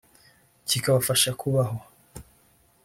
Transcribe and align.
kikabafasha 0.67 1.29
kubaho 1.39 1.77